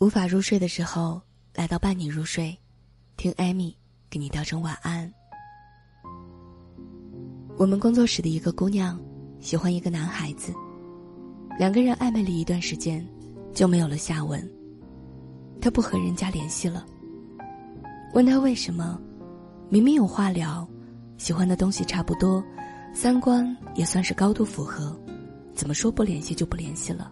[0.00, 1.20] 无法入睡的时候，
[1.56, 2.56] 来到伴你入睡，
[3.16, 3.76] 听艾米
[4.08, 5.12] 给你道声晚安。
[7.56, 8.96] 我们工作室的一个姑娘
[9.40, 10.54] 喜欢一个男孩子，
[11.58, 13.04] 两个人暧昧了一段时间，
[13.52, 14.48] 就没有了下文。
[15.60, 16.86] 她不和人家联系了。
[18.14, 19.00] 问他为什么，
[19.68, 20.64] 明明有话聊，
[21.16, 22.40] 喜欢的东西差不多，
[22.94, 23.44] 三观
[23.74, 24.96] 也算是高度符合，
[25.56, 27.10] 怎么说不联系就不联系了？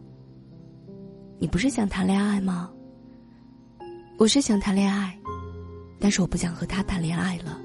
[1.41, 2.71] 你不是想谈恋爱吗？
[4.19, 5.14] 我是想谈恋爱，
[6.00, 7.61] 但是我不想和他谈恋爱了，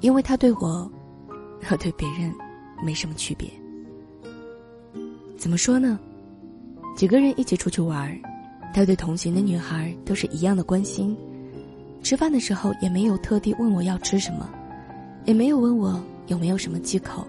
[0.00, 0.90] 因为他对我
[1.62, 2.30] 和对别人
[2.84, 3.50] 没什么区别。
[5.38, 5.98] 怎么说呢？
[6.94, 8.14] 几个人一起出去玩，
[8.74, 11.16] 他对同行的女孩都是一样的关心，
[12.02, 14.50] 吃饭的时候也没有特地问我要吃什么，
[15.24, 17.26] 也没有问我有没有什么忌口。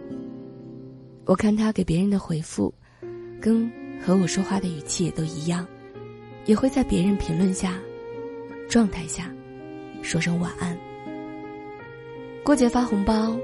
[1.24, 2.74] 我看他给别人的回复，
[3.40, 3.72] 跟
[4.06, 5.66] 和我说话的语气也都一样，
[6.46, 7.80] 也会在别人评论下。
[8.72, 9.30] 状态下，
[10.02, 10.78] 说声晚安。
[12.42, 13.38] 过节发红包，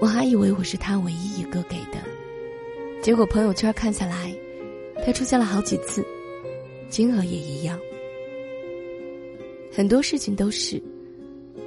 [0.00, 1.98] 我还以为我是他唯一一个给的，
[3.02, 4.34] 结果朋友圈看下来，
[5.04, 6.02] 他出现了好几次，
[6.88, 7.78] 金额也一样。
[9.70, 10.82] 很多事情都是，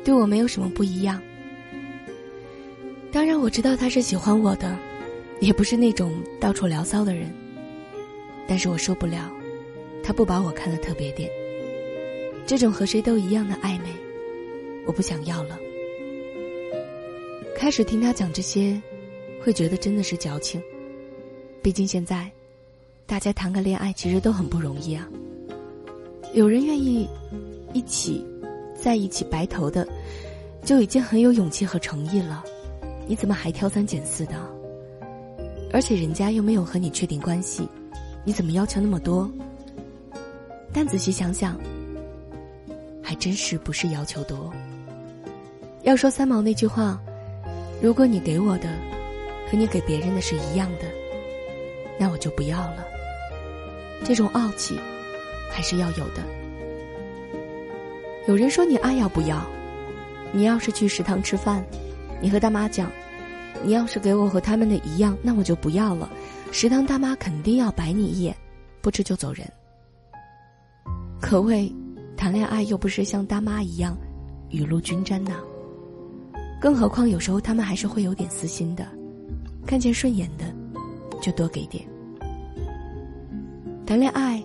[0.04, 1.22] 对我没有什么不一样。
[3.12, 4.76] 当然我知道他是喜欢我的，
[5.42, 7.32] 也不是那种到处聊骚的人，
[8.48, 9.32] 但是我受不了，
[10.02, 11.30] 他不把我看得特别点。
[12.50, 13.92] 这种和谁都一样的暧昧，
[14.88, 15.56] 我不想要了。
[17.56, 18.82] 开始听他讲这些，
[19.40, 20.60] 会觉得真的是矫情。
[21.62, 22.28] 毕竟现在，
[23.06, 25.08] 大家谈个恋爱其实都很不容易啊。
[26.34, 27.08] 有人愿意
[27.72, 28.26] 一起
[28.74, 29.88] 在一起白头的，
[30.64, 32.44] 就已经很有勇气和诚意了。
[33.06, 34.34] 你怎么还挑三拣四的？
[35.72, 37.70] 而且人家又没有和你确定关系，
[38.26, 39.30] 你怎么要求那么多？
[40.74, 41.56] 但仔细想想。
[43.10, 44.54] 还真是不是要求多。
[45.82, 47.02] 要说三毛那句话，
[47.82, 48.70] 如果你给我的
[49.50, 50.86] 和你给别人的是一样的，
[52.00, 52.86] 那我就不要了。
[54.06, 54.80] 这种傲气
[55.50, 56.22] 还是要有的。
[58.28, 59.44] 有人说你爱要不要？
[60.32, 61.66] 你要是去食堂吃饭，
[62.22, 62.92] 你和大妈讲，
[63.64, 66.08] 你要是给我和他们的一样，那我就不要了。
[66.52, 68.38] 食堂大妈肯定要白你一眼，
[68.82, 69.52] 不吃就走人。
[71.20, 71.74] 可谓。
[72.20, 73.98] 谈恋爱又不是像大妈一样，
[74.50, 75.38] 雨露均沾呐。
[76.60, 78.86] 更何况有时候他们还是会有点私心的，
[79.66, 80.54] 看见顺眼的，
[81.22, 81.88] 就多给点。
[83.86, 84.44] 谈恋爱，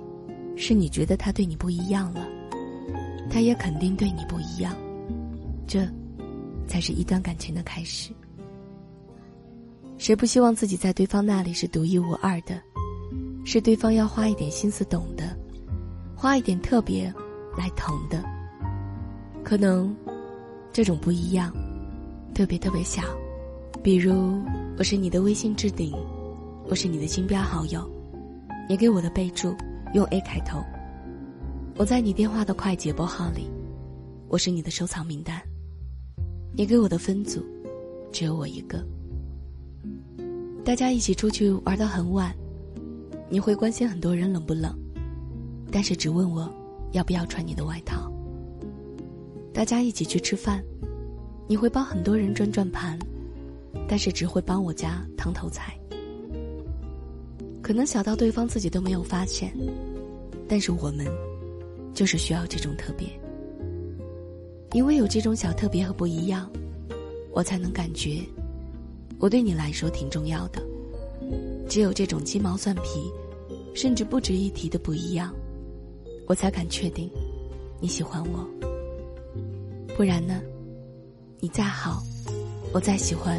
[0.54, 2.24] 是你觉得他对你不一样了，
[3.28, 4.72] 他也肯定对你不一样，
[5.66, 5.84] 这，
[6.68, 8.12] 才是一段感情的开始。
[9.98, 12.54] 谁不希望自己在对方那里是独一无二的？
[13.44, 15.36] 是对方要花一点心思懂的，
[16.14, 17.12] 花一点特别。
[17.56, 18.22] 来疼的，
[19.42, 19.94] 可能
[20.72, 21.52] 这种不一样，
[22.34, 23.02] 特别特别小。
[23.82, 24.42] 比如，
[24.78, 25.92] 我是你的微信置顶，
[26.68, 27.88] 我是你的星标好友，
[28.68, 29.54] 你给我的备注
[29.92, 30.62] 用 A 开头。
[31.76, 33.50] 我在你电话的快捷拨号里，
[34.28, 35.40] 我是你的收藏名单。
[36.56, 37.44] 你给我的分组
[38.12, 38.82] 只有我一个。
[40.64, 42.34] 大家一起出去玩到很晚，
[43.28, 44.74] 你会关心很多人冷不冷，
[45.70, 46.50] 但是只问我。
[46.94, 48.10] 要不要穿你的外套？
[49.52, 50.64] 大家一起去吃饭，
[51.48, 52.96] 你会帮很多人转转盘，
[53.88, 55.76] 但是只会帮我家烫头菜。
[57.60, 59.52] 可能小到对方自己都没有发现，
[60.48, 61.04] 但是我们
[61.92, 63.08] 就是需要这种特别，
[64.72, 66.48] 因为有这种小特别和不一样，
[67.32, 68.20] 我才能感觉
[69.18, 70.62] 我对你来说挺重要的。
[71.68, 73.10] 只有这种鸡毛蒜皮，
[73.74, 75.34] 甚至不值一提的不一样。
[76.26, 77.10] 我才敢确定，
[77.80, 78.48] 你喜欢我。
[79.96, 80.40] 不然呢？
[81.38, 82.02] 你再好，
[82.72, 83.38] 我再喜欢，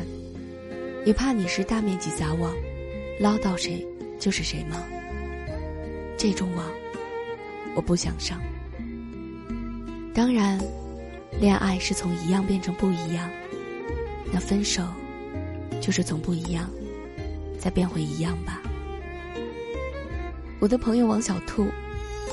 [1.06, 2.54] 也怕你是大面积撒网，
[3.20, 3.86] 捞到谁
[4.20, 4.84] 就是谁吗？
[6.16, 6.66] 这种网，
[7.76, 8.40] 我不想上。
[10.14, 10.60] 当然，
[11.42, 13.30] 恋爱是从一样变成不一样，
[14.32, 14.84] 那分手，
[15.82, 16.70] 就是从不一样，
[17.58, 18.62] 再变回一样吧。
[20.60, 21.68] 我的朋友王小兔。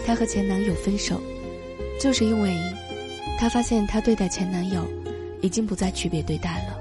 [0.04, 1.20] 她和前男友分手，
[2.00, 2.56] 就是因为，
[3.38, 4.86] 她发现她对待前男友，
[5.40, 6.78] 已经不再区别对待了。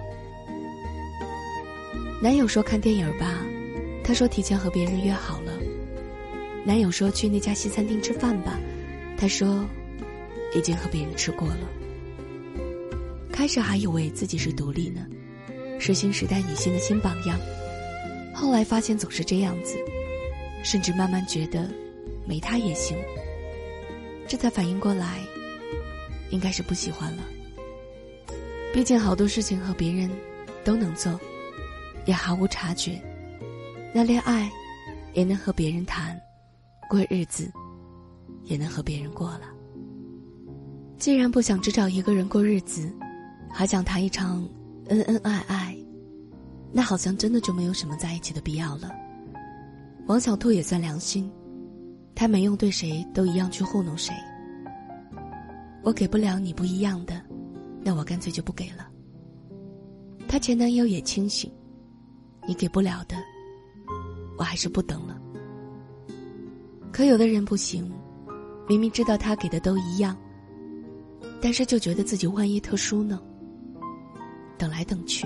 [2.22, 3.46] 男友说看电影吧，
[4.04, 5.52] 她说提前和别人约好了。
[6.64, 8.60] 男友说去那家西餐厅吃饭吧，
[9.18, 9.66] 她说，
[10.56, 11.70] 已经和别人吃过了。
[13.32, 15.06] 开始还以为自己是独立呢，
[15.80, 17.40] 是新时代女性的新榜样，
[18.36, 19.78] 后来发现总是这样子，
[20.64, 21.68] 甚至慢慢觉得。
[22.26, 22.98] 没他也行。
[24.28, 25.20] 这才反应过来，
[26.30, 27.24] 应该是不喜欢了。
[28.74, 30.10] 毕竟好多事情和别人
[30.64, 31.20] 都能做，
[32.06, 33.02] 也毫无察觉。
[33.94, 34.50] 那恋爱
[35.14, 36.18] 也能和别人谈，
[36.90, 37.52] 过日子
[38.44, 39.42] 也能和别人过了。
[40.98, 42.90] 既然不想只找一个人过日子，
[43.52, 44.48] 还想谈一场
[44.88, 45.78] 恩恩爱爱，
[46.72, 48.90] 那好像真的就没有什么在一起的必要了。
[50.06, 51.30] 王小兔也算良心，
[52.22, 54.14] 他没用对谁都一样去糊弄谁。
[55.82, 57.20] 我给不了你不一样的。
[57.84, 58.88] 那我干脆就不给了。
[60.28, 61.52] 她前男友也清醒，
[62.48, 63.16] 你给不了的，
[64.38, 65.20] 我还是不等了。
[66.92, 67.92] 可有的人不行，
[68.70, 70.16] 明明知道他给的都一样，
[71.42, 73.20] 但是就觉得自己万一特殊呢？
[74.60, 75.26] 等来等去，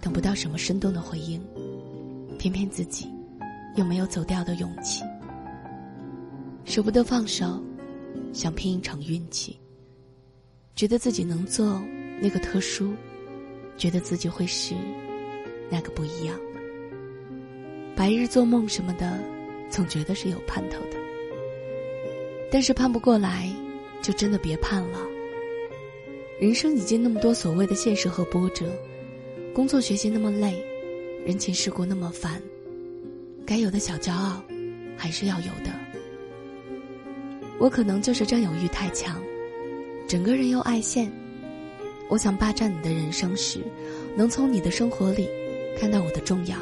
[0.00, 1.44] 等不到什么生动的回应，
[2.38, 3.12] 偏偏自己
[3.74, 5.02] 又没有走掉的勇气，
[6.68, 7.64] 舍不得放手，
[8.34, 9.58] 想拼一场运气。
[10.76, 11.82] 觉得自己能做
[12.20, 12.92] 那个特殊，
[13.78, 14.74] 觉得自己会是
[15.70, 16.38] 那个不一样。
[17.96, 19.18] 白日做梦什么的，
[19.70, 20.98] 总觉得是有盼头的。
[22.52, 23.50] 但是盼不过来，
[24.02, 25.00] 就真的别盼了。
[26.38, 28.70] 人生已经那么多所谓的现实和波折，
[29.54, 30.62] 工作学习那么累，
[31.24, 32.42] 人情世故那么烦，
[33.46, 34.42] 该有的小骄傲，
[34.98, 35.87] 还是要有的。
[37.58, 39.20] 我可能就是占有欲太强。
[40.06, 41.12] 整个人又爱现，
[42.08, 43.60] 我想霸占你的人生时，
[44.16, 45.28] 能从你的生活里
[45.78, 46.56] 看到我的重要。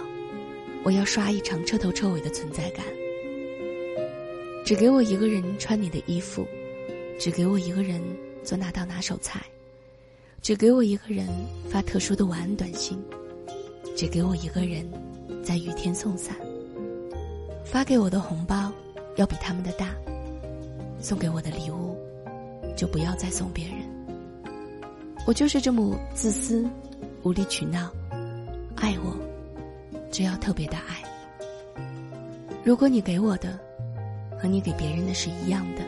[0.83, 2.85] 我要刷一场彻头彻尾的存在感。
[4.65, 6.47] 只给我一个人穿你的衣服，
[7.21, 8.03] 只给我一个人
[8.43, 9.41] 做那道拿手菜，
[10.43, 11.29] 只给我一个人
[11.69, 13.01] 发特殊的晚安短信，
[13.97, 14.89] 只给我一个人
[15.45, 16.37] 在雨天送伞。
[17.65, 18.73] 发给我的红包
[19.17, 19.95] 要比他们的大，
[21.01, 21.97] 送给我的礼物。
[22.77, 23.77] 就不要再送别人。
[25.27, 26.69] 我就是这么自私、
[27.23, 27.91] 无理取闹。
[28.77, 29.17] 爱我，
[30.13, 31.03] 只要特别的爱。
[32.63, 33.59] 如果你给我的
[34.39, 35.83] 和你给别人的是一样的，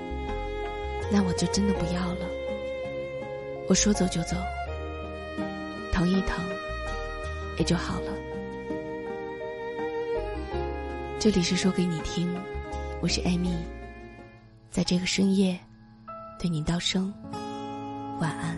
[1.12, 2.26] 那我就真的不要了。
[3.68, 4.34] 我说走就走，
[5.92, 6.42] 疼一疼
[7.58, 8.12] 也就好了。
[11.18, 12.34] 这里是说给你听，
[13.02, 13.54] 我是艾米，
[14.70, 15.58] 在这个深夜。
[16.40, 17.12] 对你道声
[18.20, 18.56] 晚安。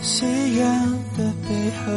[0.00, 1.90] 夕阳的背后，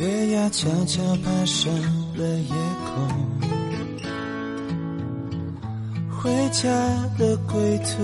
[0.00, 1.72] 月牙悄悄爬上
[2.16, 2.52] 了夜
[2.84, 3.41] 空。
[6.22, 6.70] 回家
[7.18, 8.00] 的归途，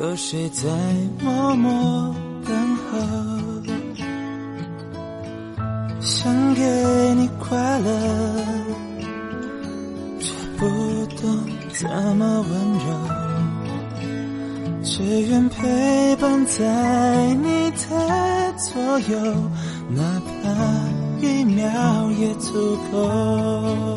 [0.00, 0.68] 有谁在
[1.22, 2.12] 默默
[2.44, 2.98] 等候？
[6.00, 6.60] 想给
[7.14, 7.88] 你快乐，
[10.18, 10.66] 却不
[11.22, 11.38] 懂
[11.72, 12.86] 怎么温柔。
[14.82, 19.16] 只愿陪伴在你的左右，
[19.90, 20.02] 哪
[20.42, 23.96] 怕一秒也足够。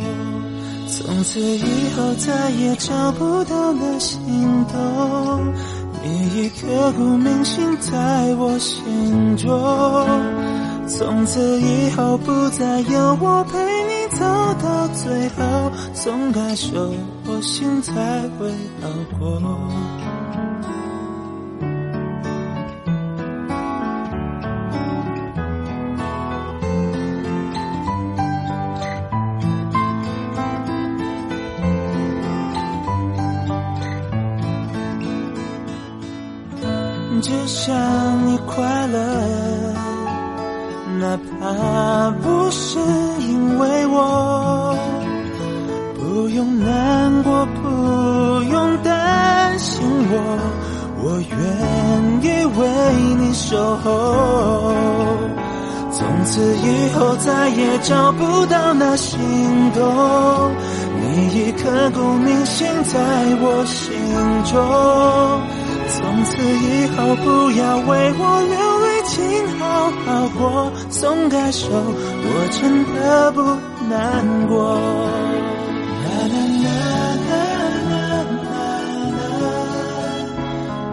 [0.91, 4.19] 从此以后再也找不到那心
[4.67, 5.53] 动，
[6.03, 9.49] 你已刻骨铭心在我心中。
[10.87, 14.25] 从此以后不再有我陪你走
[14.61, 16.93] 到最后，松开手，
[17.25, 17.93] 我心才
[18.37, 18.51] 会
[18.81, 19.41] 好过。
[37.63, 37.75] 想
[38.25, 38.97] 你快乐，
[40.99, 42.79] 哪怕不是
[43.19, 44.75] 因为我，
[45.93, 50.15] 不用难过，不用担心我，
[51.03, 51.37] 我愿
[52.23, 52.25] 意
[52.57, 52.67] 为
[53.19, 54.73] 你守候。
[55.91, 59.19] 从此以后再也找不到那心
[59.75, 60.51] 动，
[60.99, 62.97] 你已刻骨铭心在
[63.39, 63.87] 我心
[64.51, 64.57] 中。
[65.93, 69.17] 从此以后，不要为我流泪，请
[69.59, 69.61] 好
[70.05, 70.07] 好
[70.37, 70.39] 过。
[70.89, 73.41] 松开手，我真的不
[73.89, 73.93] 难
[74.47, 74.79] 过。
[76.03, 76.67] 啦啦啦
[77.27, 77.31] 啦
[77.89, 78.51] 啦啦啦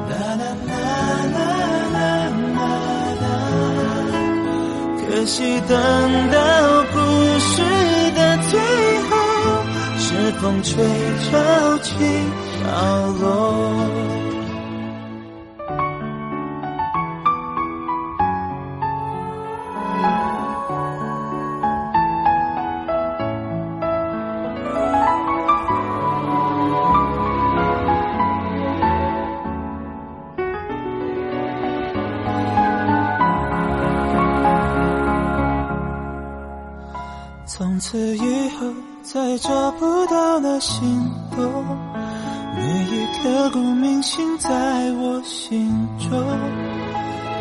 [0.09, 0.73] 啦啦啦
[1.33, 1.38] 啦
[1.95, 2.76] 啦啦
[3.23, 3.26] 啦。
[5.00, 5.37] 可惜
[5.69, 5.73] 等
[6.31, 6.37] 到
[6.93, 6.97] 故
[7.38, 7.52] 事
[8.17, 8.19] 的
[8.50, 8.52] 最
[9.09, 9.11] 后，
[9.99, 10.07] 是
[10.40, 10.69] 风吹
[11.31, 11.31] 潮
[11.83, 11.88] 起
[12.62, 12.67] 潮
[13.21, 13.26] 落。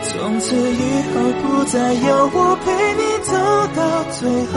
[0.09, 0.83] 从此以
[1.13, 3.33] 后不再有我陪你走
[3.75, 3.79] 到
[4.11, 4.19] 最
[4.53, 4.55] 后，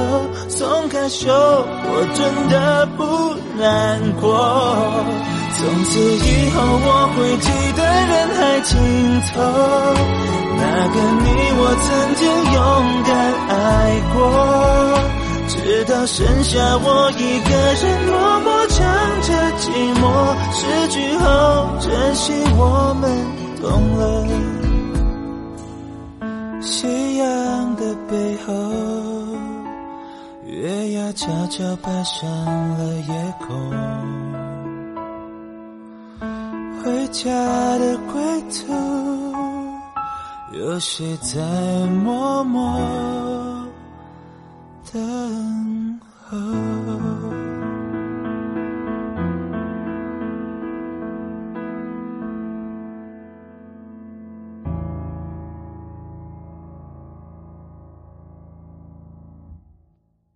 [0.48, 4.24] 松开手我真的不难过。
[5.56, 8.70] 从此以后我会记得人海尽
[9.32, 9.42] 头，
[10.56, 11.26] 那个你
[11.58, 12.22] 我曾经
[12.54, 12.58] 勇
[13.04, 13.10] 敢
[13.48, 13.58] 爱
[14.14, 14.18] 过。
[15.48, 18.78] 直到剩下我一个人默默唱
[19.22, 19.28] 着
[19.58, 19.62] 寂
[20.00, 20.02] 寞，
[20.52, 21.24] 失去后
[21.80, 23.04] 珍惜我们
[23.60, 24.49] 懂了。
[26.80, 28.54] 夕阳的背后，
[30.46, 32.26] 月牙悄悄爬上
[32.70, 33.70] 了夜空。
[36.82, 37.30] 回家
[37.76, 38.72] 的归途，
[40.58, 41.38] 有谁在
[42.02, 42.80] 默默？
[44.90, 46.69] 等候。